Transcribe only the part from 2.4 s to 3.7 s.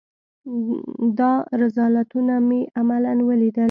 مې عملاً وليدل.